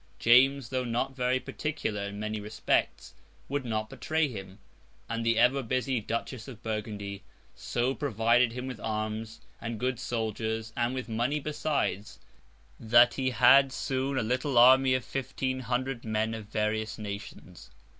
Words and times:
James, 0.17 0.69
though 0.69 0.83
not 0.83 1.15
very 1.15 1.39
particular 1.39 2.01
in 2.05 2.19
many 2.19 2.39
respects, 2.39 3.13
would 3.47 3.63
not 3.63 3.87
betray 3.87 4.27
him; 4.27 4.57
and 5.07 5.23
the 5.23 5.37
ever 5.37 5.61
busy 5.61 5.99
Duchess 6.01 6.47
of 6.47 6.63
Burgundy 6.63 7.21
so 7.53 7.93
provided 7.93 8.51
him 8.51 8.65
with 8.65 8.79
arms, 8.79 9.41
and 9.61 9.79
good 9.79 9.99
soldiers, 9.99 10.73
and 10.75 10.95
with 10.95 11.07
money 11.07 11.39
besides, 11.39 12.17
that 12.79 13.13
he 13.13 13.29
had 13.29 13.71
soon 13.71 14.17
a 14.17 14.23
little 14.23 14.57
army 14.57 14.95
of 14.95 15.05
fifteen 15.05 15.59
hundred 15.59 16.03
men 16.03 16.33
of 16.33 16.45
various 16.47 16.97
nations. 16.97 17.69